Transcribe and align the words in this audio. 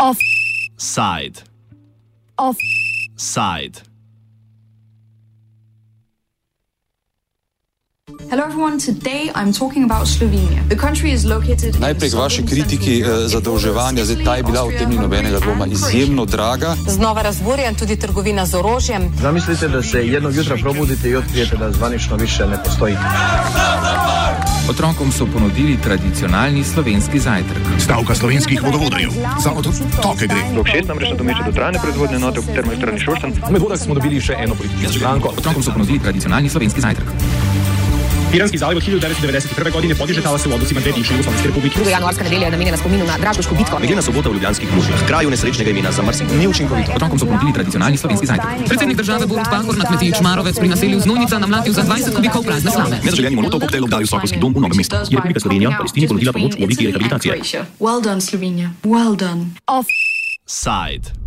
Offside. 0.00 1.42
Offside. 2.38 3.82
Hello 8.30 8.44
everyone, 8.44 8.78
today 8.78 9.30
I'm 9.34 9.52
talking 9.52 9.84
about 9.84 10.06
Slovenia. 10.06 10.66
The 10.68 10.76
country 10.76 11.12
is 11.12 11.24
located 11.24 11.76
Najprej 11.80 12.10
k 12.10 12.16
vaši 12.16 12.46
kritiki 12.46 13.00
eh, 13.00 13.28
zadolževanja. 13.28 14.04
Zdaj, 14.04 14.24
ta 14.24 14.36
je 14.36 14.42
bila 14.42 14.64
v 14.64 14.78
tem 14.78 14.88
ni 14.88 14.96
nobenega 14.96 15.36
dvoma 15.38 15.66
izjemno 15.68 16.24
draga. 16.24 16.76
Znova 16.88 17.22
razburjen 17.22 17.74
tudi 17.76 17.96
trgovina 18.00 18.46
z 18.46 18.56
orožjem. 18.56 19.12
Zamislite, 19.20 19.68
da 19.68 19.82
se 19.82 20.06
jednog 20.08 20.34
jutra 20.34 20.56
probudite 20.56 21.10
i 21.10 21.16
otkrijete 21.16 21.56
da 21.56 21.72
zvanično 21.72 22.16
više 22.16 22.46
ne 22.46 22.56
postoji. 22.64 22.96
Otrokom 24.70 25.10
so 25.12 25.26
ponudili 25.26 25.74
tradicionalni 25.82 26.64
slovenski 26.64 27.18
zajtrk. 27.18 27.58
Stavka 27.78 28.14
slovenskih 28.14 28.62
vodovodarjev. 28.62 29.10
Za 29.42 29.50
otoke 29.50 30.26
gre. 30.26 30.44
Blok 30.54 30.66
6 30.66 30.88
namreč 30.88 31.10
nadomešča 31.10 31.46
dotrajane 31.46 31.78
proizvodne 31.82 32.16
enote 32.16 32.40
v 32.40 32.54
termoelektrarni 32.54 33.00
Šoštanj. 33.02 33.34
V 33.50 33.58
vodah 33.58 33.80
smo 33.82 33.98
dobili 33.98 34.22
še 34.22 34.38
eno 34.38 34.54
politično 34.54 35.02
stranko. 35.02 35.34
Otrokom 35.42 35.62
so 35.62 35.74
ponudili 35.74 35.98
tradicionalni 35.98 36.48
slovenski 36.48 36.86
zajtrk. 36.86 37.49
Piranski 38.30 38.58
zaliv 38.58 38.76
od 38.76 38.84
1991. 38.84 39.72
godine 39.72 39.94
podižetala 39.94 40.38
se 40.38 40.48
v 40.48 40.54
odnosima 40.54 40.80
dve 40.80 40.92
bivše 40.92 41.12
Jugoslavijske 41.12 41.48
republike. 41.48 41.74
Druga 41.74 41.90
januarska 41.90 42.24
nedelja 42.24 42.44
je 42.44 42.50
namenjena 42.50 42.76
spominu 42.76 43.04
na 43.06 43.18
Dražgoško 43.18 43.54
bitko. 43.54 43.78
Nedeljna 43.78 44.02
sobota 44.02 44.28
v 44.28 44.32
Ljubljanskih 44.32 44.74
mužih, 44.74 44.94
kraju 45.06 45.30
nesrečnega 45.30 45.70
imena 45.70 45.92
za 45.92 46.02
mrsik, 46.02 46.26
ni 46.38 46.48
učinkovito. 46.48 46.92
Otrokom 46.96 47.18
so 47.18 47.26
ponudili 47.26 47.52
tradicionalni 47.52 47.96
slovenski 47.96 48.26
zajtrk. 48.26 48.48
Predsednik 48.66 48.96
države 48.96 49.26
Borut 49.26 49.46
Pahor 49.50 49.78
na 49.78 49.84
kmetiji 49.84 50.12
Čmarovec 50.18 50.58
pri 50.58 50.68
naselju 50.68 51.00
Znojnica 51.00 51.38
namlatil 51.38 51.72
za 51.72 51.82
20 51.82 52.16
kubikov 52.16 52.42
prazne 52.42 52.70
slame. 52.70 53.00
Nezaželjeni 53.04 53.36
molotov 53.36 53.60
koktejl 53.60 53.84
obdali 53.84 54.06
Sokolski 54.06 54.38
dom 54.38 54.54
v 54.54 54.60
Novem 54.60 54.76
mestu. 54.76 54.96
Je 55.10 55.16
Republika 55.16 55.40
Slovenija 55.40 55.74
Palestini 55.76 56.08
ponudila 56.08 56.32
pomoč 56.32 56.54
v 56.54 56.64
obliki 56.64 56.86
rehabilitacije. 56.86 57.64
Well 57.80 58.02
done, 58.02 58.20
Slovenia. 58.20 58.70
Well 58.82 59.16
done. 59.16 59.58
Offside. 59.66 61.19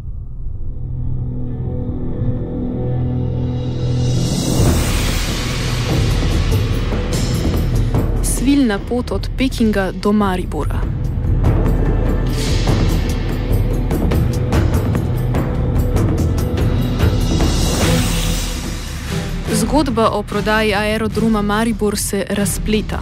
Svilna 8.64 8.80
pot 8.90 9.12
od 9.12 9.30
Pekinga 9.38 9.92
do 9.92 10.12
Maribora. 10.12 10.80
Zgodba 19.54 20.10
o 20.10 20.24
prodaji 20.24 20.74
aerodroma 20.74 21.42
Maribor 21.42 21.98
se 21.98 22.26
razpleta. 22.30 23.00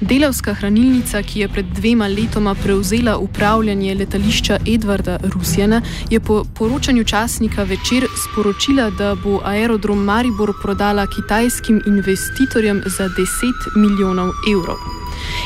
Delavska 0.00 0.54
hranilnica, 0.54 1.22
ki 1.22 1.40
je 1.40 1.48
pred 1.48 1.66
dvema 1.66 2.06
letoma 2.08 2.54
prevzela 2.54 3.18
upravljanje 3.18 3.94
letališča 3.94 4.58
Edvarda 4.74 5.18
Rusjana, 5.34 5.82
je 6.10 6.20
po 6.20 6.44
poročanju 6.54 7.04
časnika 7.04 7.62
večer 7.62 8.08
sporočila, 8.24 8.90
da 8.90 9.14
bo 9.24 9.40
aerodrom 9.44 10.04
Maribor 10.04 10.52
prodala 10.62 11.06
kitajskim 11.06 11.82
investitorjem 11.86 12.82
za 12.86 13.08
10 13.08 13.76
milijonov 13.76 14.30
evrov. 14.54 15.01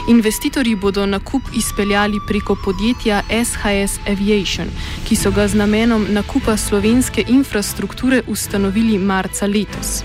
Investitorji 0.09 0.77
bodo 0.77 1.07
nakup 1.07 1.43
izpeljali 1.55 2.21
preko 2.27 2.57
podjetja 2.65 3.23
SHS 3.45 3.99
Aviation, 4.09 4.69
ki 5.09 5.17
so 5.17 5.31
ga 5.31 5.49
z 5.49 5.55
namenom 5.55 6.07
nakupa 6.11 6.57
slovenske 6.57 7.25
infrastrukture 7.29 8.23
ustanovili 8.27 8.99
marca 8.99 9.47
letos. 9.47 10.05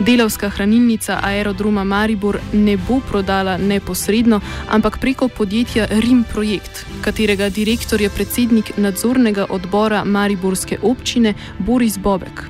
Delavska 0.00 0.48
hranilnica 0.48 1.20
aerodroma 1.22 1.84
Maribor 1.84 2.38
ne 2.52 2.76
bo 2.76 3.00
prodala 3.10 3.58
neposredno, 3.58 4.40
ampak 4.70 4.98
preko 4.98 5.28
podjetja 5.28 5.86
Rim 5.90 6.24
Projekt, 6.32 6.86
katerega 7.00 7.48
direktor 7.48 8.00
je 8.00 8.10
predsednik 8.10 8.76
nadzornega 8.76 9.46
odbora 9.50 10.04
Mariborske 10.04 10.78
občine 10.82 11.34
Boris 11.58 11.98
Bobek. 11.98 12.44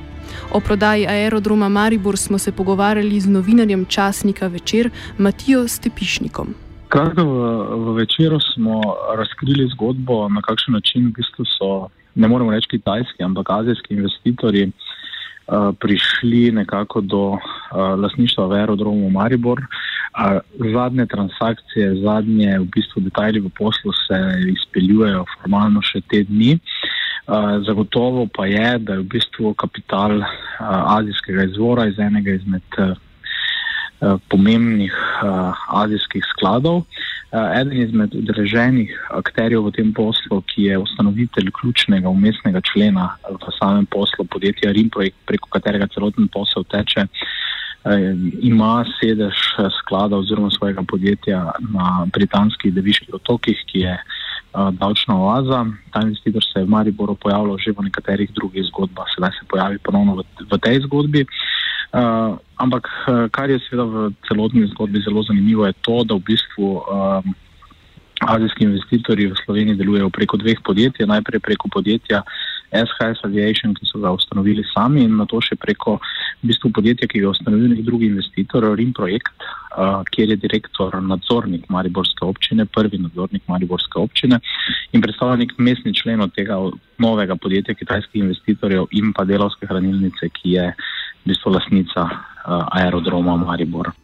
O 0.51 0.61
prodaji 0.61 1.07
aerodroma 1.07 1.69
Maribor 1.69 2.17
smo 2.17 2.39
se 2.39 2.53
pogovarjali 2.53 3.21
z 3.21 3.29
novinarjem 3.29 3.85
časnika 3.85 4.47
Večer 4.47 4.91
Matijo 5.19 5.69
Stepišnikom. 5.69 6.64
Kratko 6.95 7.23
v, 7.27 7.39
v 7.75 7.93
večeru 7.99 8.39
smo 8.41 8.79
razkrili 9.19 9.67
zgodbo, 9.75 10.29
na 10.29 10.39
kakšen 10.47 10.77
način 10.79 11.09
v 11.09 11.17
bistvu 11.17 11.45
so, 11.45 11.71
ne 12.15 12.29
moremo 12.31 12.53
reči 12.55 12.69
kitajski, 12.71 13.25
ampak 13.27 13.51
azijski 13.51 13.97
investitorji 13.97 14.69
uh, 14.69 15.75
prišli 15.81 16.53
nekako 16.55 17.01
do 17.01 17.23
uh, 17.35 17.41
lasništva 17.99 18.47
v 18.47 18.59
aerodromu 18.61 19.11
Maribor. 19.11 19.59
Uh, 19.59 20.39
zadnje 20.73 21.07
transakcije, 21.07 21.97
zadnje 22.07 22.59
v 22.63 22.69
bistvu 22.77 23.03
detajli 23.09 23.43
v 23.43 23.51
poslu 23.59 23.91
se 24.07 24.21
izpeljujejo 24.55 25.25
formalno 25.35 25.83
še 25.83 25.99
te 26.07 26.23
dni. 26.31 26.61
Uh, 27.27 27.59
zagotovo 27.67 28.29
pa 28.31 28.47
je, 28.47 28.79
da 28.79 28.95
je 28.95 29.03
v 29.03 29.11
bistvu 29.17 29.55
kapital 29.59 30.21
uh, 30.23 30.31
azijskega 31.01 31.51
izvora 31.51 31.89
iz 31.91 31.99
enega 31.99 32.39
izmed 32.39 32.79
uh, 32.79 32.95
pomembnih 34.29 34.95
uh, 35.23 35.53
azijskih 35.69 36.25
skladov. 36.33 36.85
Uh, 37.35 37.51
eden 37.61 37.73
izmed 37.83 38.15
udeleženih 38.15 38.91
akterjev 39.11 39.67
v 39.67 39.75
tem 39.75 39.93
poslu, 39.95 40.41
ki 40.51 40.69
je 40.71 40.79
ustanovitelj 40.79 41.51
ključnega 41.61 42.09
umestnega 42.09 42.63
člena 42.63 43.17
v 43.27 43.55
samem 43.59 43.87
poslu 43.87 44.25
podjetja 44.25 44.73
Rim 44.73 44.91
Projekt, 44.91 45.19
preko 45.27 45.51
katerega 45.51 45.89
celoten 45.95 46.29
posel 46.29 46.65
teče, 46.65 47.09
ima 48.41 48.85
sedež 48.97 49.37
sklada 49.83 50.17
oziroma 50.17 50.49
svojega 50.51 50.81
podjetja 50.89 51.41
na 51.75 52.07
britanskih 52.09 52.73
deviških 52.73 53.19
otokih, 53.19 53.59
ki 53.69 53.83
je 53.83 53.93
uh, 53.93 54.24
davčna 54.55 55.17
oaza. 55.19 55.67
Ta 55.91 56.01
investitor 56.03 56.43
se 56.43 56.61
je 56.61 56.65
v 56.65 56.71
Mariboru 56.71 57.15
pojavljal 57.15 57.59
že 57.59 57.73
v 57.73 57.87
nekaterih 57.91 58.31
drugih 58.33 58.65
zgodbah, 58.71 59.07
sedaj 59.15 59.31
se 59.31 59.47
pojavi 59.49 59.79
ponovno 59.79 60.17
v, 60.17 60.23
v 60.51 60.59
tej 60.59 60.81
zgodbi. 60.87 61.27
Uh, 61.95 62.35
ampak, 62.59 62.91
kar 63.31 63.51
je 63.51 63.59
seveda 63.63 63.87
v 63.87 64.11
celotni 64.27 64.67
zgodbi 64.75 64.99
zelo 65.07 65.23
zanimivo, 65.23 65.67
je 65.67 65.75
to, 65.79 66.03
da 66.03 66.19
v 66.19 66.27
bistvu 66.27 66.83
um, 66.83 67.35
azijski 68.21 68.65
investitorji 68.65 69.27
v 69.31 69.39
Sloveniji 69.45 69.79
delujejo 69.79 70.11
preko 70.11 70.37
dveh 70.37 70.59
podjetij. 70.65 71.07
Najprej 71.07 71.41
preko 71.41 71.69
podjetja 71.69 72.23
SHS 72.75 73.23
Aviation, 73.25 73.75
ki 73.75 73.87
so 73.87 74.03
ga 74.03 74.11
ustanovili 74.11 74.65
sami, 74.75 75.05
in 75.05 75.17
na 75.17 75.27
to 75.27 75.39
še 75.39 75.55
preko 75.55 75.99
v 76.45 76.53
bistvu 76.53 76.71
podjetja, 76.77 77.09
ki 77.09 77.23
ga 77.23 77.25
je 77.25 77.33
ustanovil 77.33 77.73
nek 77.73 77.81
drugi 77.87 78.11
investitor, 78.13 78.67
Rim 78.77 78.93
Projekt, 78.93 79.33
uh, 79.41 80.05
kjer 80.13 80.35
je 80.35 80.43
direktor 80.45 80.93
nadzornik 81.01 81.65
Mariborske 81.73 82.27
občine, 82.29 82.69
prvi 82.69 83.01
nadzornik 83.01 83.49
Mariborske 83.49 83.99
občine 83.99 84.41
in 84.93 85.01
predstavlja 85.01 85.41
nek 85.41 85.57
mestni 85.57 85.95
člen 85.97 86.21
od 86.21 86.37
tega 86.37 86.61
novega 87.01 87.37
podjetja 87.41 87.75
kitajskih 87.75 88.23
investitorjev 88.23 88.93
in 88.93 89.13
pa 89.17 89.25
delovske 89.25 89.67
hranilnice, 89.67 90.29
ki 90.29 90.57
je 90.59 90.71
v 91.25 91.33
bistvu 91.33 91.57
lasnica 91.57 92.05
uh, 92.05 92.69
aerodroma 92.77 93.41
Maribor. 93.41 93.95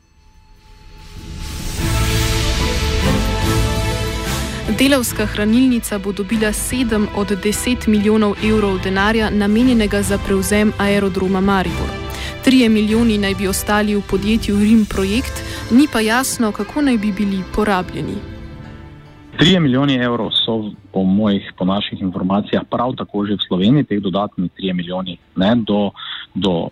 Delavska 4.80 5.26
hranilnica 5.26 5.98
bo 5.98 6.12
dobila 6.12 6.54
7 6.56 7.06
od 7.16 7.28
10 7.36 7.88
milijonov 7.88 8.38
evrov 8.40 8.78
denarja 8.80 9.30
namenjenega 9.30 10.02
za 10.02 10.18
prevzem 10.18 10.72
aerodroma 10.78 11.40
Maribor. 11.40 11.99
3 12.44 12.68
milijoni 12.68 13.18
naj 13.18 13.34
bi 13.34 13.48
ostali 13.48 13.94
v 13.94 14.02
podjetju 14.10 14.56
Rim 14.56 14.86
Projekt, 14.88 15.44
ni 15.70 15.86
pa 15.92 16.00
jasno, 16.00 16.52
kako 16.52 16.82
naj 16.82 16.96
bi 16.98 17.12
bili 17.12 17.44
porabljeni. 17.54 18.14
3 19.38 19.60
milijoni 19.60 19.94
evrov 19.94 20.30
so 20.30 20.72
po 20.92 21.02
mojih, 21.02 21.52
po 21.58 21.64
naših 21.64 22.00
informacijah, 22.00 22.62
prav 22.70 22.94
tako 22.96 23.26
že 23.26 23.34
v 23.34 23.44
Sloveniji, 23.48 23.84
teh 23.84 24.00
dodatnih 24.00 24.50
3 24.58 24.72
milijoni, 24.72 25.18
ne, 25.36 25.54
do, 25.56 25.90
do 26.34 26.50
uh, 26.50 26.70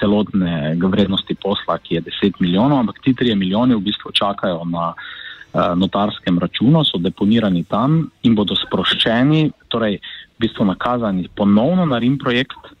celotne 0.00 0.74
vrednosti 0.74 1.34
posla, 1.34 1.78
ki 1.78 1.94
je 1.94 2.02
10 2.02 2.40
milijonov, 2.40 2.78
ampak 2.78 2.98
ti 3.04 3.14
3 3.14 3.34
milijoni 3.34 3.74
v 3.74 3.80
bistvu 3.80 4.10
čakajo 4.10 4.64
na 4.64 4.94
uh, 4.94 5.74
notarskem 5.78 6.38
računu, 6.38 6.84
so 6.84 6.98
deponirani 6.98 7.64
tam 7.64 8.10
in 8.22 8.34
bodo 8.34 8.58
sproščeni, 8.58 9.52
torej 9.68 10.00
v 10.36 10.38
bistvu 10.38 10.64
nakazani 10.66 11.28
ponovno 11.34 11.86
na 11.86 11.98
Rim 11.98 12.18
projekt, 12.18 12.74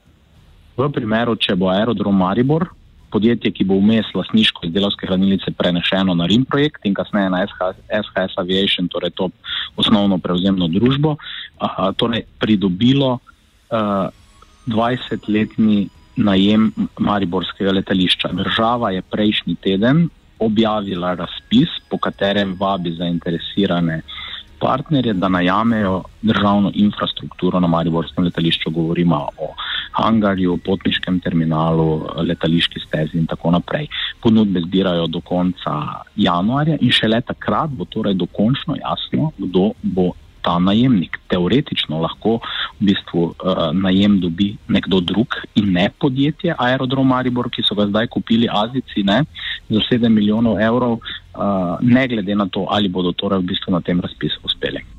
v 0.76 0.88
primeru, 0.92 1.36
če 1.36 1.56
bo 1.56 1.70
aerodrom 1.72 2.16
Maribor 2.16 2.68
podjetje, 3.10 3.52
ki 3.54 3.64
bo 3.64 3.78
vmes 3.80 4.08
lasniško 4.14 4.66
iz 4.66 4.72
delovske 4.74 5.06
hranilnice 5.08 5.52
prenešeno 5.56 6.14
na 6.14 6.26
Rim 6.28 6.44
projekt 6.44 6.84
in 6.84 6.94
kasneje 6.94 7.30
na 7.32 7.44
SHS, 7.46 7.78
SHS 7.88 8.36
Aviation, 8.42 8.90
torej 8.92 9.14
to 9.16 9.30
osnovno 9.78 10.18
prevzemno 10.18 10.68
družbo, 10.68 11.16
uh, 11.16 11.78
torej 11.96 12.26
pridobilo 12.42 13.16
uh, 13.16 14.08
20-letni 14.66 15.86
najem 16.16 16.72
Mariborskega 16.98 17.72
letališča. 17.76 18.32
Država 18.34 18.90
je 18.90 19.02
prejšnji 19.02 19.56
teden 19.62 20.08
objavila 20.38 21.14
razpis, 21.14 21.68
po 21.88 21.98
katerem 21.98 22.56
vabi 22.60 22.92
zainteresirane 22.96 24.02
partnerje, 24.60 25.12
da 25.12 25.28
najamejo 25.28 26.02
državno 26.22 26.70
infrastrukturo 26.74 27.60
na 27.60 27.66
Mariborskem 27.66 28.24
letališču. 28.24 28.70
Govorimo 28.70 29.16
o 29.38 29.54
hangarju, 29.92 30.58
potniškem 30.64 31.20
terminalu, 31.20 32.06
letališki 32.16 32.80
stezi 32.80 33.18
in 33.18 33.26
tako 33.26 33.50
naprej. 33.50 33.88
Ponudbe 34.22 34.60
zbirajo 34.60 35.06
do 35.06 35.20
konca 35.20 35.76
januarja 36.16 36.76
in 36.80 36.92
šele 36.92 37.20
takrat 37.20 37.70
bo 37.70 37.84
torej 37.84 38.14
dokončno 38.14 38.76
jasno, 38.76 39.30
kdo 39.38 39.70
bo 39.82 40.12
ta 40.46 40.58
najemnik. 40.62 41.18
Teoretično 41.32 41.98
lahko 42.04 42.38
v 42.78 42.90
bistvu 42.90 43.22
uh, 43.26 43.62
najem 43.74 44.20
dobi 44.22 44.52
nekdo 44.70 45.00
drug 45.02 45.34
in 45.58 45.72
ne 45.74 45.88
podjetje 46.00 46.54
Aerodrom 46.54 47.10
Maribor, 47.10 47.50
ki 47.50 47.66
so 47.66 47.74
ga 47.74 47.88
zdaj 47.90 48.10
kupili 48.14 48.50
Azici 48.62 49.02
ne, 49.02 49.24
za 49.68 49.82
7 49.90 50.08
milijonov 50.08 50.60
evrov, 50.62 51.00
uh, 51.00 51.78
ne 51.82 52.06
glede 52.08 52.38
na 52.38 52.46
to, 52.46 52.66
ali 52.70 52.88
bodo 52.88 53.12
torej 53.12 53.42
v 53.42 53.50
bistvu 53.54 53.74
na 53.74 53.82
tem 53.82 54.00
razpisu 54.00 54.46
uspeli. 54.46 54.95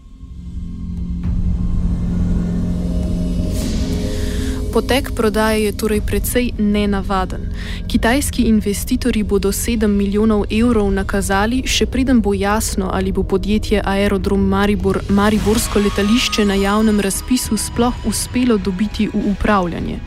Potek 4.74 5.12
prodaje 5.16 5.64
je 5.64 5.78
torej 5.78 6.02
precej 6.02 6.52
nenavaden. 6.58 7.42
Kitajski 7.88 8.42
investitorji 8.44 9.24
bodo 9.24 9.50
7 9.52 9.88
milijonov 9.88 10.44
evrov 10.52 10.92
nakazali, 10.92 11.64
še 11.68 11.86
preden 11.86 12.22
bo 12.22 12.34
jasno, 12.34 12.90
ali 12.94 13.12
bo 13.12 13.24
podjetje 13.24 13.82
Aerodrom 13.86 14.48
Maribor 14.48 15.00
Mariborsko 15.10 15.80
letališče 15.80 16.46
na 16.46 16.54
javnem 16.54 17.00
razpisu 17.00 17.58
sploh 17.58 18.06
uspelo 18.06 18.58
dobiti 18.58 19.08
v 19.08 19.26
upravljanje. 19.32 20.00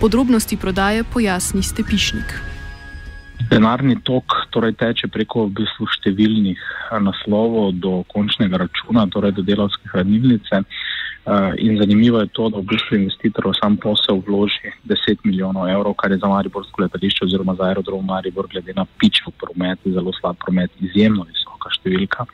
Podrobnosti 0.00 0.56
prodaje 0.56 1.04
pojasni 1.04 1.62
Stepišnik. 1.62 2.34
Denarni 3.50 3.96
tok 4.04 4.24
torej 4.50 4.76
teče 4.78 5.08
preko 5.08 5.46
v 5.48 5.62
bistvu 5.62 5.88
številnih 5.96 6.60
naslovov 7.02 7.72
do 7.82 8.02
končnega 8.12 8.60
računa, 8.60 9.06
torej 9.10 9.32
do 9.38 9.42
delovske 9.42 9.90
hranilnice. 9.90 10.62
Uh, 11.20 11.52
in 11.58 11.76
zanimivo 11.76 12.20
je 12.20 12.26
to, 12.32 12.48
da 12.48 12.58
v 12.58 12.64
bistvu 12.64 12.96
investitor 12.96 13.44
v 13.44 13.52
sam 13.52 13.76
posel 13.76 14.22
vloži 14.24 14.72
10 14.88 15.20
milijonov 15.24 15.68
evrov, 15.68 15.92
kar 15.94 16.10
je 16.10 16.18
za 16.18 16.28
Mariborsko 16.28 16.82
letališče 16.82 17.24
oziroma 17.24 17.54
za 17.54 17.68
aerodrom 17.68 18.06
Maribor, 18.06 18.48
glede 18.48 18.72
na 18.72 18.86
pičo 18.98 19.30
promet, 19.36 19.78
zelo 19.84 20.12
slab 20.16 20.40
promet, 20.40 20.72
izjemno 20.80 21.26
visoka 21.28 21.68
številka. 21.76 22.24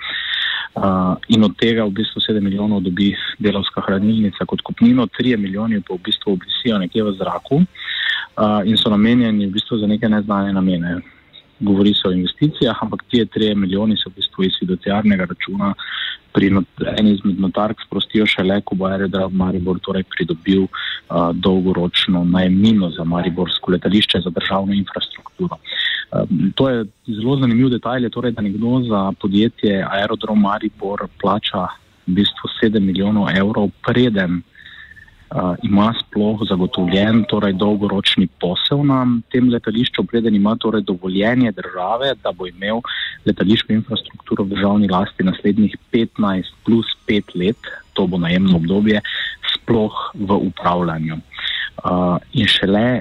Uh, 0.77 1.17
in 1.35 1.43
od 1.43 1.57
tega 1.59 1.83
v 1.89 1.97
bistvu 1.99 2.21
7 2.21 2.39
milijonov 2.45 2.85
dobi 2.87 3.11
delovska 3.43 3.83
hranilnica 3.89 4.47
kot 4.47 4.63
kupnino, 4.63 5.09
3 5.19 5.35
milijoni 5.35 5.83
pa 5.83 5.97
v 5.97 6.05
bistvu 6.07 6.37
obvisijo 6.37 6.79
nekje 6.79 7.03
v 7.03 7.15
zraku 7.19 7.63
uh, 7.65 8.61
in 8.63 8.77
so 8.79 8.93
namenjeni 8.93 9.49
v 9.49 9.55
bistvu 9.57 9.81
za 9.83 9.91
neke 9.91 10.09
neznane 10.09 10.53
namene. 10.53 11.01
Govori 11.59 11.95
se 11.97 12.07
o 12.07 12.13
investicijah, 12.13 12.77
ampak 12.85 13.03
ti 13.11 13.25
3 13.25 13.57
milijoni 13.57 13.97
so 13.97 14.13
v 14.13 14.21
bistvu 14.21 14.45
iz 14.45 14.61
fiduciarnega 14.61 15.27
računa 15.27 15.73
pri 16.37 16.51
eni 16.99 17.15
izmed 17.17 17.41
notark 17.41 17.81
sprostijo 17.87 18.27
šele, 18.29 18.61
ko 18.61 18.77
bo 18.77 18.91
Aerodrom 18.91 19.33
Maribor 19.41 19.81
torej 19.81 20.05
pridobil 20.13 20.67
uh, 20.67 21.33
dolgoročno 21.33 22.25
najemnino 22.25 22.91
za 22.93 23.05
Mariborsko 23.05 23.73
letališče 23.73 24.21
za 24.25 24.31
državno 24.31 24.77
infrastrukturo. 24.77 25.57
To 26.55 26.69
je 26.71 26.85
zelo 27.07 27.35
zanimiv 27.41 27.73
detajl, 27.73 28.07
torej, 28.15 28.33
da 28.37 28.45
nekdo 28.45 28.81
za 28.89 29.01
podjetje 29.21 29.81
Aerodrom 29.91 30.41
Maribor 30.41 31.09
plača 31.21 31.67
v 32.07 32.21
bistvu 32.21 32.53
7 32.63 32.81
milijonov 32.81 33.33
evrov 33.35 33.73
preden 33.87 34.39
uh, 34.39 34.56
ima 35.63 35.93
sploh 36.01 36.41
zagotovljen 36.49 37.25
torej 37.29 37.53
dolgoročni 37.53 38.29
posel 38.41 38.85
na 38.87 39.05
tem 39.33 39.51
letališču, 39.53 40.05
preden 40.05 40.35
ima 40.35 40.57
torej 40.57 40.83
dovoljenje 40.83 41.53
države, 41.53 42.15
da 42.23 42.33
bo 42.33 42.47
imel 42.47 42.81
letališko 43.27 43.73
infrastrukturo 43.73 44.45
v 44.45 44.55
državni 44.55 44.89
lasti 44.89 45.25
naslednjih 45.25 45.77
15 45.93 46.53
plus 46.65 46.87
5 47.09 47.37
let, 47.37 47.71
to 47.93 48.07
bo 48.07 48.19
najemno 48.19 48.57
obdobje, 48.57 49.01
sploh 49.55 49.93
v 50.15 50.41
upravljanju. 50.51 51.19
Uh, 51.85 52.17
in 52.33 52.47
šele 52.49 53.01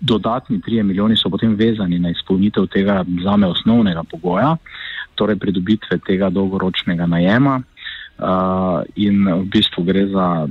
dodatni 0.00 0.60
3 0.60 0.82
milijoni 0.82 1.16
so 1.16 1.30
potem 1.30 1.54
vezani 1.56 1.98
na 1.98 2.10
izpolnitev 2.10 2.66
tega 2.66 3.04
zame 3.22 3.46
osnovnega 3.46 4.04
pogoja, 4.10 4.56
torej 5.14 5.38
pridobitve 5.40 5.98
tega 6.06 6.30
dolgoročnega 6.30 7.06
najema. 7.06 7.60
Uh, 8.16 8.80
in 8.96 9.28
v 9.28 9.44
bistvu 9.52 9.84
gre 9.84 10.06
za 10.08 10.48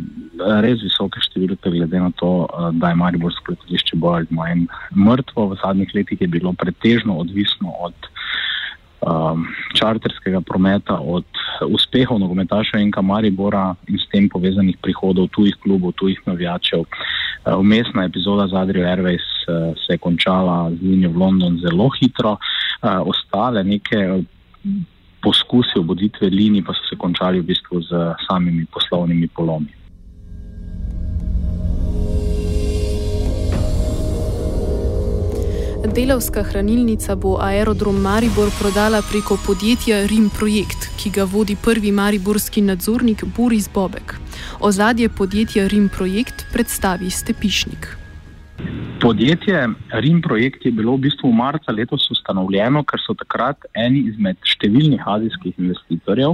res 0.61 0.83
visoke 0.85 1.17
številke, 1.17 1.71
glede 1.73 1.97
na 1.97 2.11
to, 2.13 2.45
uh, 2.45 2.69
da 2.77 2.91
je 2.91 2.99
Mariborsko 2.99 3.55
letališče 3.55 3.97
bolj 3.97 4.27
ali 4.27 4.37
manj 4.37 4.67
mrtvo. 4.93 5.47
V 5.49 5.57
zadnjih 5.63 5.95
letih 5.97 6.21
je 6.21 6.29
bilo 6.29 6.53
pretežno 6.53 7.17
odvisno 7.23 7.73
od 7.87 7.97
um, 9.01 9.47
čarterskega 9.73 10.43
prometa, 10.45 10.99
od 11.01 11.25
uspehov 11.65 12.21
nogometašev 12.21 12.85
in 12.85 12.93
Maribora 13.01 13.73
in 13.89 13.97
s 13.97 14.05
tem 14.13 14.29
povezanih 14.29 14.77
prihodov 14.77 15.33
tujih 15.33 15.57
klubov, 15.63 15.97
tujih 15.97 16.21
navijačev. 16.29 16.85
Uh, 16.85 17.57
umestna 17.57 18.05
epizoda 18.05 18.45
z 18.45 18.61
Adrijo 18.61 18.85
Airways 18.85 19.25
uh, 19.49 19.73
se 19.73 19.97
je 19.97 19.97
končala 19.97 20.69
z 20.69 20.85
linijo 20.85 21.17
v 21.17 21.17
London 21.17 21.57
zelo 21.65 21.89
hitro, 21.97 22.37
uh, 22.37 23.01
ostale 23.09 23.63
neke 23.63 24.21
poskusi 25.55 25.79
obuditve 25.79 26.29
linij 26.29 26.63
pa 26.63 26.73
so 26.73 26.83
se 26.89 26.95
končali 26.97 27.39
v 27.39 27.45
bistvu 27.45 27.81
z 27.81 27.89
samimi 28.27 28.65
poslovnimi 28.73 29.27
polomi. 29.27 29.71
Delovska 35.95 36.43
hranilnica 36.43 37.15
bo 37.15 37.37
Aerodrom 37.39 37.95
Maribor 38.01 38.49
prodala 38.59 39.01
preko 39.01 39.37
podjetja 39.47 40.07
Rim 40.07 40.29
Projekt, 40.29 40.89
ki 40.99 41.09
ga 41.09 41.23
vodi 41.23 41.55
prvi 41.55 41.91
mariborski 41.91 42.61
nadzornik 42.61 43.23
Boris 43.37 43.69
Bobek. 43.73 44.15
Ozadje 44.59 45.09
podjetja 45.09 45.67
Rim 45.67 45.89
Projekt 45.89 46.45
predstavi 46.53 47.09
Stepišnik. 47.09 48.04
Podjetje 49.05 49.67
Rim 50.01 50.21
Projekt 50.21 50.65
je 50.65 50.71
bilo 50.73 50.95
v 50.97 51.05
bistvu 51.05 51.29
v 51.29 51.37
marca 51.37 51.69
letos 51.71 52.07
ustanovljeno, 52.09 52.81
ker 52.89 52.97
so 53.03 53.13
takrat 53.13 53.67
eni 53.77 53.99
izmed 54.09 54.39
številnih 54.49 55.03
azijskih 55.05 55.59
investitorjev, 55.61 56.33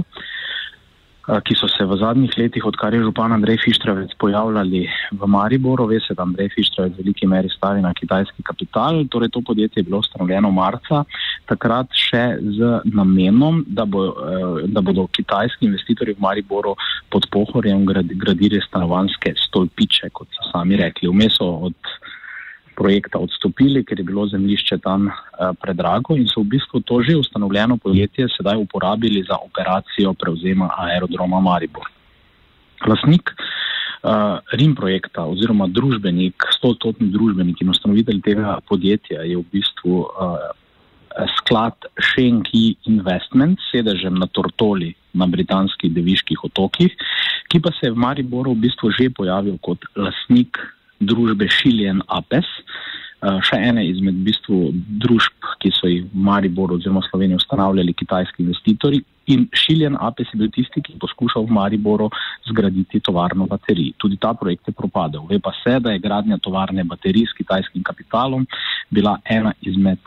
ki 1.44 1.54
so 1.54 1.68
se 1.68 1.84
v 1.84 1.98
zadnjih 2.00 2.32
letih, 2.40 2.64
odkar 2.64 2.96
je 2.96 3.02
župan 3.04 3.34
Andrej 3.36 3.60
Fištravec 3.62 4.14
pojavljali 4.18 4.80
v 4.88 5.28
Mariboru, 5.28 5.84
ve 5.86 6.00
se, 6.00 6.16
da 6.16 6.24
Andrej 6.24 6.48
Fištravec 6.54 6.96
v 6.96 7.04
veliki 7.04 7.28
meri 7.28 7.52
stavi 7.52 7.84
na 7.84 7.92
kitajski 7.92 8.42
kapital. 8.42 9.04
Torej, 9.12 9.30
to 9.36 9.44
podjetje 9.44 9.82
je 9.82 9.88
bilo 9.90 10.00
ustanovljeno 10.00 10.50
marca, 10.50 11.04
takrat 11.52 11.92
še 11.92 12.24
z 12.56 12.72
namenom, 12.88 13.66
da, 13.68 13.84
bo, 13.84 14.08
da 14.64 14.80
bodo 14.80 15.06
kitajski 15.12 15.68
investitorji 15.68 16.16
v 16.16 16.24
Mariboru 16.24 16.72
pod 17.12 17.28
pohorjem 17.28 17.84
gradili 17.84 18.64
stanovanske 18.64 19.36
stolpiče, 19.44 20.08
kot 20.16 20.32
so 20.32 20.48
sami 20.50 20.80
rekli. 20.80 21.12
Vmes 21.12 21.36
so 21.36 21.52
od 21.68 21.92
projekta 22.76 23.18
odstopili, 23.18 23.84
ker 23.84 24.00
je 24.00 24.04
bilo 24.04 24.26
zemljišče 24.26 24.78
tam 24.84 25.06
uh, 25.08 25.52
predrago 25.60 26.16
in 26.16 26.28
so 26.28 26.42
v 26.42 26.56
bistvu 26.56 26.80
to 26.80 27.02
že 27.02 27.16
ustanovljeno 27.16 27.76
podjetje 27.76 28.28
sedaj 28.36 28.56
uporabili 28.56 29.24
za 29.28 29.36
operacijo 29.36 30.14
prevzema 30.14 30.70
aerodroma 30.76 31.40
Maribor. 31.40 31.86
Lasnik 32.86 33.30
uh, 33.30 34.38
Rim 34.52 34.74
projekta 34.74 35.24
oziroma 35.24 35.66
družbenik, 35.66 36.48
stototni 36.56 37.10
družbenik 37.10 37.60
in 37.62 37.70
ustanovitelj 37.70 38.20
tega 38.20 38.58
podjetja 38.68 39.22
je 39.22 39.36
v 39.36 39.44
bistvu 39.52 40.02
uh, 40.02 40.36
sklad 41.38 41.76
Shenki 42.00 42.76
Investment, 42.88 43.60
sedežem 43.70 44.16
na 44.16 44.26
Tortoli 44.26 44.94
na 45.12 45.26
britanskih 45.26 45.92
deviških 45.92 46.44
otokih, 46.44 46.94
ki 47.52 47.60
pa 47.60 47.72
se 47.76 47.86
je 47.88 47.92
v 47.92 48.00
Mariboru 48.00 48.54
v 48.56 48.64
bistvu 48.64 48.90
že 48.96 49.12
pojavil 49.12 49.58
kot 49.60 49.84
lasnik 49.96 50.56
družbe 51.06 51.48
Šiljen 51.50 52.02
Apes, 52.08 52.48
eh, 53.22 53.38
še 53.46 53.58
ene 53.70 53.84
izmed 53.86 54.22
bistvu 54.26 54.72
družb, 55.02 55.34
ki 55.62 55.72
so 55.74 55.90
jih 55.90 56.04
v 56.04 56.24
Mariboru 56.28 56.78
oziroma 56.78 57.02
Sloveniji 57.08 57.40
ustanavljali 57.40 57.94
kitajski 57.94 58.42
investitorji. 58.46 59.02
In 59.30 59.46
Šiljen 59.54 59.96
Apes 60.00 60.32
je 60.32 60.38
bil 60.38 60.50
tisti, 60.50 60.82
ki 60.82 60.96
je 60.96 61.02
poskušal 61.02 61.46
v 61.46 61.54
Mariboru 61.54 62.08
zgraditi 62.48 63.00
tovarno 63.00 63.46
baterij. 63.46 63.92
Tudi 63.98 64.18
ta 64.18 64.34
projekt 64.34 64.66
je 64.66 64.74
propadel. 64.74 65.26
Ve 65.30 65.38
pa 65.38 65.52
se, 65.62 65.78
da 65.78 65.92
je 65.92 66.02
gradnja 66.02 66.38
tovarne 66.42 66.84
baterij 66.84 67.28
s 67.30 67.36
kitajskim 67.38 67.82
kapitalom 67.86 68.46
bila 68.90 69.20
ena 69.24 69.54
izmed 69.62 70.02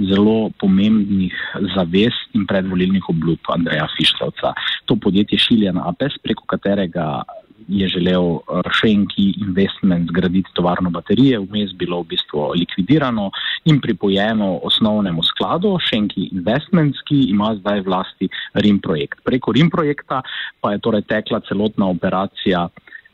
zelo 0.00 0.50
pomembnih 0.58 1.34
zavez 1.74 2.14
in 2.32 2.46
predvolilnih 2.46 3.08
obljub 3.08 3.50
Andreja 3.52 3.88
Fištravca. 3.96 4.54
To 4.84 4.96
podjetje 4.96 5.38
Šiljen 5.38 5.78
Apes, 5.78 6.16
preko 6.22 6.46
katerega 6.46 7.22
je 7.68 7.88
želel 7.88 8.38
Šenki 8.80 9.30
eh, 9.30 9.44
Investment 9.46 10.08
zgraditi 10.08 10.50
tovarno 10.54 10.90
baterije, 10.90 11.38
vmes 11.38 11.72
bilo 11.74 12.00
v 12.00 12.06
bistvu 12.14 12.52
likvidirano 12.56 13.30
in 13.64 13.80
pripojeno 13.80 14.60
osnovnemu 14.62 15.22
skladu 15.22 15.78
Šenki 15.90 16.28
Investment, 16.32 16.96
ki 17.08 17.20
ima 17.30 17.54
zdaj 17.60 17.80
vlasti 17.80 18.28
Rim 18.54 18.80
projekt. 18.80 19.20
Preko 19.24 19.52
Rim 19.52 19.70
projekta 19.70 20.22
pa 20.60 20.72
je 20.72 20.78
torej 20.78 21.02
tekla 21.02 21.40
celotna 21.48 21.86
operacija. 21.86 22.68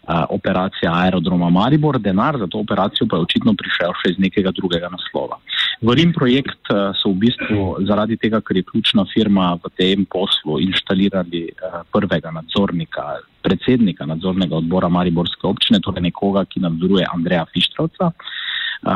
Uh, 0.07 0.23
operacija 0.31 0.93
aerodroma 0.95 1.49
Maribor, 1.51 1.99
denar 1.99 2.37
za 2.39 2.47
to 2.47 2.61
operacijo 2.63 3.09
pa 3.11 3.17
je 3.17 3.23
očitno 3.27 3.55
prišel 3.59 3.91
še 3.99 4.13
iz 4.13 4.19
nekega 4.23 4.53
drugega 4.55 4.87
naslova. 4.87 5.41
V 5.83 5.97
Rim 5.99 6.13
projekt 6.15 6.71
uh, 6.71 6.93
so 6.95 7.11
v 7.11 7.25
bistvu 7.25 7.65
zaradi 7.89 8.15
tega, 8.15 8.39
ker 8.39 8.61
je 8.61 8.63
ključna 8.69 9.03
firma 9.11 9.49
v 9.59 9.71
tem 9.75 10.05
poslu 10.07 10.61
inštalirali 10.63 11.41
uh, 11.51 11.81
prvega 11.91 12.31
nadzornika, 12.31 13.17
predsednika 13.43 14.07
nadzornega 14.07 14.55
odbora 14.61 14.87
Mariborske 14.87 15.43
občine, 15.51 15.83
torej 15.83 16.07
nekoga, 16.07 16.45
ki 16.47 16.63
nadzoruje 16.63 17.09
Andreja 17.11 17.43
Fištrovca. 17.51 18.13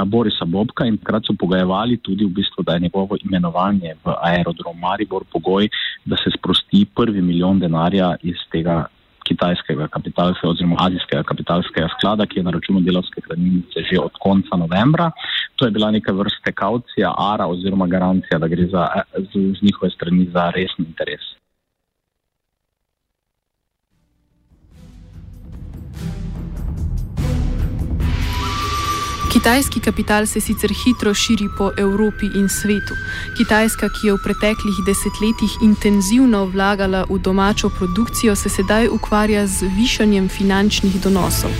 Borisa 0.06 0.44
Bobka 0.46 0.86
in 0.86 1.00
takrat 1.00 1.26
so 1.26 1.34
pogajevali 1.34 1.96
tudi 1.98 2.22
v 2.22 2.30
bistvu, 2.38 2.62
da 2.62 2.76
je 2.76 2.86
njegovo 2.86 3.16
imenovanje 3.18 3.96
v 4.04 4.14
aerodrom 4.22 4.78
Maribor 4.78 5.24
pogoj, 5.32 5.66
da 6.04 6.14
se 6.22 6.30
sprosti 6.36 6.84
prvi 6.94 7.22
milijon 7.22 7.58
denarja 7.58 8.14
iz 8.22 8.38
tega 8.52 8.84
kitajskega 9.30 9.88
kapitalskega 9.94 10.52
oziroma 10.52 10.78
azijskega 10.86 11.22
kapitalskega 11.30 11.88
sklada, 11.96 12.26
ki 12.26 12.40
je 12.40 12.46
na 12.46 12.54
računu 12.56 12.82
delovske 12.86 13.22
hranilnice 13.26 13.86
že 13.90 13.98
od 14.02 14.18
konca 14.20 14.58
novembra. 14.62 15.10
To 15.56 15.66
je 15.68 15.74
bila 15.76 15.90
neka 15.90 16.12
vrste 16.12 16.52
kaucija, 16.52 17.14
ara 17.18 17.46
oziroma 17.46 17.86
garancija, 17.86 18.38
da 18.38 18.48
gre 18.48 18.66
za, 18.72 18.86
z, 19.16 19.44
z 19.58 19.62
njihove 19.62 19.90
strani 19.96 20.26
za 20.34 20.50
resni 20.56 20.86
interes. 20.88 21.29
Kitajski 29.40 29.80
kapital 29.80 30.26
se 30.26 30.40
sicer 30.40 30.70
hitro 30.84 31.14
širi 31.14 31.48
po 31.58 31.70
Evropi 31.76 32.26
in 32.34 32.48
svetu. 32.48 32.94
Kitajska, 33.36 33.88
ki 33.88 34.06
je 34.06 34.12
v 34.12 34.18
preteklih 34.24 34.76
desetletjih 34.86 35.52
intenzivno 35.64 36.44
vlagala 36.44 37.06
v 37.08 37.16
domačo 37.18 37.70
produkcijo, 37.70 38.36
se 38.36 38.48
sedaj 38.48 38.88
ukvarja 38.92 39.46
z 39.46 39.70
višanjem 39.76 40.28
finančnih 40.28 41.00
donosov. 41.00 41.50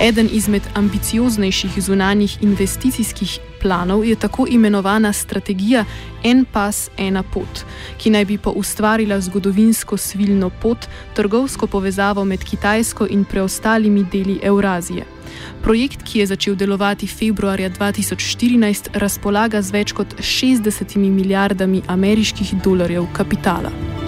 Eden 0.00 0.28
izmed 0.32 0.62
ambicioznejših 0.74 1.80
zunanjih 1.80 2.42
investicijskih 2.42 3.38
planov 3.60 4.04
je 4.04 4.16
tako 4.16 4.46
imenovana 4.48 5.12
strategija 5.12 5.84
En 6.22 6.44
pas, 6.44 6.90
ena 6.98 7.22
pot, 7.22 7.64
ki 7.96 8.10
naj 8.10 8.24
bi 8.24 8.36
poustvarila 8.38 9.20
zgodovinsko 9.20 9.96
svilno 9.96 10.50
pot, 10.50 10.84
trgovsko 11.16 11.66
povezavo 11.66 12.24
med 12.24 12.44
Kitajsko 12.44 13.06
in 13.10 13.24
preostalimi 13.24 14.04
deli 14.12 14.40
Eurazije. 14.42 15.19
Projekt, 15.62 16.02
ki 16.02 16.18
je 16.18 16.26
začel 16.26 16.54
delovati 16.56 17.06
februarja 17.06 17.70
2014, 17.70 18.92
razpolaga 18.94 19.62
z 19.62 19.70
več 19.70 19.92
kot 19.92 20.18
60 20.20 20.96
milijardami 20.96 21.82
ameriških 21.86 22.54
dolarjev 22.64 23.08
kapitala. 23.12 23.99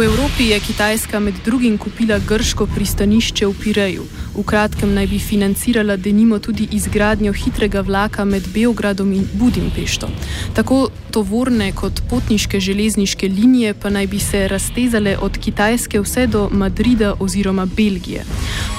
V 0.00 0.04
Evropi 0.04 0.44
je 0.48 0.60
Kitajska 0.60 1.20
med 1.20 1.34
drugim 1.44 1.78
kupila 1.78 2.16
grško 2.28 2.66
pristanišče 2.66 3.46
v 3.46 3.54
Pireju. 3.62 4.04
V 4.32 4.44
kratkem 4.48 4.94
naj 4.94 5.06
bi 5.06 5.18
financirala 5.18 5.96
denimo 5.96 6.38
tudi 6.38 6.68
izgradnjo 6.72 7.32
hitrega 7.32 7.80
vlaka 7.80 8.24
med 8.24 8.48
Beogradom 8.54 9.12
in 9.12 9.26
Budimpešto. 9.32 10.08
Tako 10.56 10.88
tovorne 11.10 11.72
kot 11.72 12.00
potniške 12.10 12.60
železniške 12.60 13.28
linije 13.28 13.74
pa 13.74 13.90
naj 13.90 14.06
bi 14.06 14.18
se 14.18 14.48
raztezale 14.48 15.18
od 15.18 15.38
Kitajske 15.38 16.00
vse 16.00 16.26
do 16.26 16.48
Madrida 16.52 17.14
oziroma 17.20 17.66
Belgije. 17.66 18.24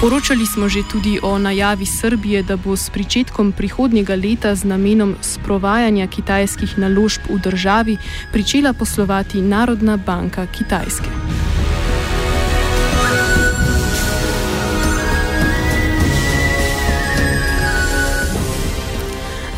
Poročali 0.00 0.46
smo 0.46 0.68
že 0.68 0.82
tudi 0.92 1.18
o 1.22 1.38
najavi 1.38 1.86
Srbije, 1.86 2.42
da 2.42 2.56
bo 2.56 2.76
s 2.76 2.90
pričetkom 2.90 3.52
prihodnjega 3.52 4.14
leta 4.14 4.54
z 4.54 4.64
namenom 4.64 5.14
sprovajanja 5.20 6.06
kitajskih 6.06 6.78
naložb 6.78 7.30
v 7.30 7.38
državi 7.38 7.96
pričela 8.32 8.72
poslovati 8.72 9.42
Narodna 9.42 9.96
banka 9.96 10.46
Kitajske. 10.46 11.11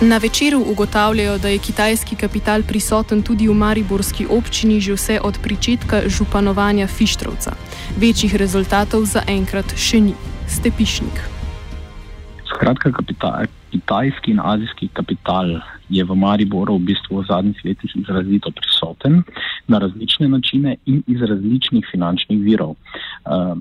Na 0.04 0.18
večeru 0.18 0.64
ugotavljajo, 0.66 1.38
da 1.38 1.48
je 1.48 1.58
kitajski 1.58 2.16
kapital 2.16 2.62
prisoten 2.62 3.22
tudi 3.22 3.48
v 3.48 3.54
Mariborski 3.54 4.26
občini 4.30 4.80
že 4.80 4.92
vse 4.92 5.20
od 5.20 5.38
pričetka 5.42 6.02
županovanja 6.06 6.86
Fištrovca. 6.86 7.52
Večjih 7.96 8.36
rezultatov 8.36 9.04
zaenkrat 9.04 9.76
še 9.76 10.00
ni. 10.00 10.14
Stepišnik. 10.48 11.33
Skratka, 12.54 12.92
kapital, 12.92 13.46
kitajski 13.70 14.30
in 14.30 14.40
azijski 14.40 14.88
kapital 14.92 15.60
je 15.88 16.04
v 16.04 16.14
Mariboru 16.14 16.76
v 16.78 16.86
bistvu 16.90 17.18
v 17.20 17.26
zadnjih 17.26 17.64
letih 17.64 17.96
izrazito 17.98 18.50
prisoten 18.54 19.22
na 19.66 19.78
različne 19.78 20.28
načine 20.28 20.76
in 20.86 21.02
iz 21.06 21.22
različnih 21.22 21.88
finančnih 21.90 22.38
virov. 22.40 22.76
Uh, 23.26 23.58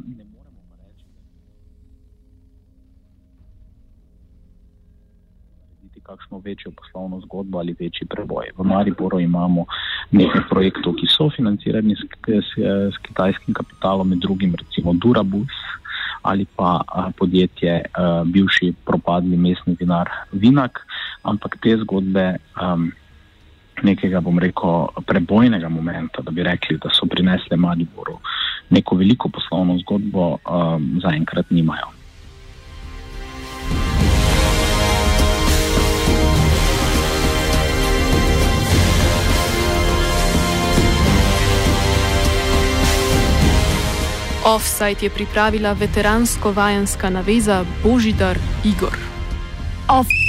kakšno 6.03 6.41
večjo 6.45 6.71
poslovno 6.71 7.19
zgodbo 7.19 7.57
ali 7.57 7.75
večji 7.79 8.07
preboj. 8.07 8.45
V 8.57 8.63
Mariboru 8.63 9.19
imamo 9.19 9.65
nekaj 10.11 10.41
projektov, 10.49 10.93
ki 10.99 11.07
so 11.09 11.29
financirani 11.35 11.95
s, 11.95 12.03
s, 12.27 12.49
s 12.93 12.97
kitajskim 13.07 13.53
kapitalom, 13.53 14.09
med 14.09 14.19
drugim 14.19 14.55
recimo 14.59 14.93
Durabus 14.93 15.55
ali 16.23 16.45
pa 16.55 16.81
podjetje 17.17 17.81
bivši 18.25 18.73
propadli 18.85 19.37
mestni 19.37 19.75
vinar 19.79 20.09
Vinak, 20.31 20.79
ampak 21.23 21.57
te 21.61 21.77
zgodbe 21.77 22.37
um, 22.61 22.91
nekega, 23.83 24.21
bom 24.21 24.39
rekel, 24.39 24.87
prebojnega 25.05 25.69
momenta, 25.69 26.21
da 26.21 26.31
bi 26.31 26.43
rekli, 26.43 26.77
da 26.77 26.91
so 26.93 27.07
prinesle 27.09 27.57
Mariboru 27.57 28.19
neko 28.69 28.95
veliko 28.95 29.29
poslovno 29.29 29.77
zgodbo, 29.77 30.37
um, 30.49 30.99
zaenkrat 31.03 31.51
nimajo. 31.51 31.91
Offside 44.45 44.97
je 45.01 45.09
pripravila 45.09 45.73
veteransko 45.73 46.51
vajenska 46.51 47.09
naveza 47.09 47.65
Božidar 47.83 48.37
Igor. 48.63 48.97
Offside. 49.87 50.23